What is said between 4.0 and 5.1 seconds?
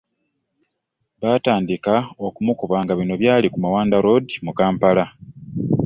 road mu Kampala